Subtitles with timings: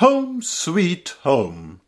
[0.00, 1.80] Home, sweet home.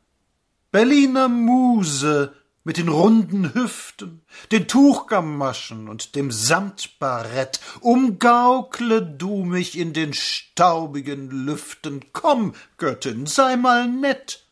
[0.70, 9.94] Berliner Muse mit den runden Hüften, den Tuchgamaschen und dem Samtbarett, umgaukle du mich in
[9.94, 12.04] den staubigen Lüften.
[12.12, 14.44] Komm, Göttin, sei mal nett.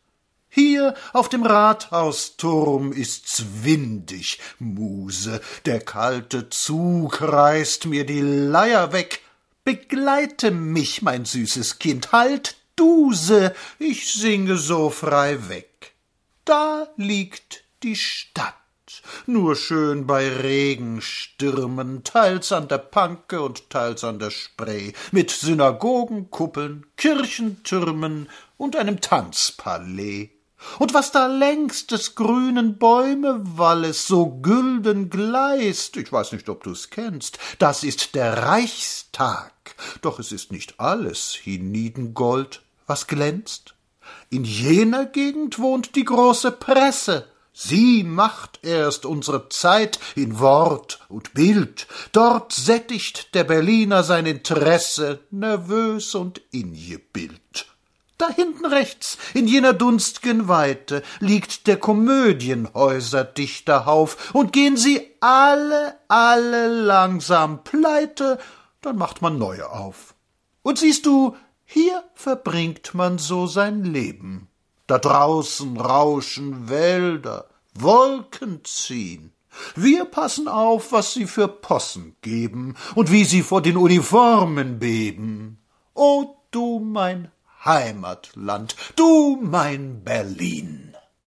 [0.49, 9.21] Hier auf dem Rathausturm ist's windig, Muse, der kalte Zug reißt mir die Leier weg.
[9.65, 15.93] Begleite mich, mein süßes Kind, halt Duse, ich singe so frei weg.
[16.47, 18.55] Da liegt die Stadt,
[19.27, 26.87] nur schön bei Regenstürmen, teils an der Panke und teils an der Spree, mit Synagogenkuppeln,
[26.97, 30.31] Kirchentürmen und einem Tanzpalais.
[30.79, 36.89] Und was da längs des grünen Bäumewalles so gülden gleist, ich weiß nicht, ob du's
[36.89, 39.53] kennst, das ist der Reichstag.
[40.01, 43.75] Doch es ist nicht alles Hienidengold, was glänzt.
[44.29, 51.35] In jener Gegend wohnt die große Presse, Sie macht erst unsere Zeit in Wort und
[51.35, 51.89] Bild.
[52.13, 57.67] Dort sättigt der Berliner sein Interesse nervös und ingebild.
[58.19, 66.69] Da hinten rechts, in jener dunst'gen Weite, liegt der Komödienhäuserdichterhauf, und gehen sie alle, alle
[66.69, 68.39] langsam pleite,
[68.81, 70.15] dann macht man neue auf.
[70.63, 71.37] Und siehst du,
[71.73, 74.49] hier verbringt man so sein Leben.
[74.89, 79.33] Da draußen rauschen Wälder, Wolken ziehen.
[79.77, 85.59] Wir passen auf, was sie für Possen geben und wie sie vor den Uniformen beben.
[85.95, 87.31] O du mein
[87.65, 90.90] Heimatland, du mein Berlin!